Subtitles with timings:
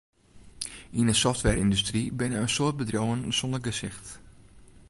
[0.99, 4.07] Yn 'e softwareyndustry binne in soad bedriuwen sonder gesicht.